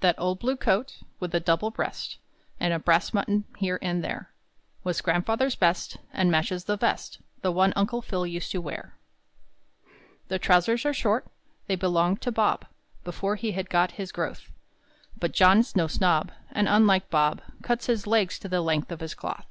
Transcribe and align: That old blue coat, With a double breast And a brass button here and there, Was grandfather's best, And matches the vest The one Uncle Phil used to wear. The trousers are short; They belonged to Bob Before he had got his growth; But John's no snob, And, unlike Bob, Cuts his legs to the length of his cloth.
That 0.00 0.18
old 0.18 0.38
blue 0.38 0.54
coat, 0.58 0.98
With 1.18 1.34
a 1.34 1.40
double 1.40 1.70
breast 1.70 2.18
And 2.60 2.74
a 2.74 2.78
brass 2.78 3.08
button 3.12 3.46
here 3.56 3.78
and 3.80 4.04
there, 4.04 4.30
Was 4.84 5.00
grandfather's 5.00 5.54
best, 5.56 5.96
And 6.12 6.30
matches 6.30 6.64
the 6.64 6.76
vest 6.76 7.20
The 7.40 7.50
one 7.50 7.72
Uncle 7.74 8.02
Phil 8.02 8.26
used 8.26 8.50
to 8.52 8.60
wear. 8.60 8.98
The 10.28 10.38
trousers 10.38 10.84
are 10.84 10.92
short; 10.92 11.28
They 11.68 11.74
belonged 11.74 12.20
to 12.20 12.30
Bob 12.32 12.66
Before 13.02 13.36
he 13.36 13.52
had 13.52 13.70
got 13.70 13.92
his 13.92 14.12
growth; 14.12 14.50
But 15.18 15.32
John's 15.32 15.74
no 15.74 15.86
snob, 15.86 16.32
And, 16.52 16.68
unlike 16.68 17.08
Bob, 17.08 17.40
Cuts 17.62 17.86
his 17.86 18.06
legs 18.06 18.38
to 18.40 18.50
the 18.50 18.60
length 18.60 18.92
of 18.92 19.00
his 19.00 19.14
cloth. 19.14 19.46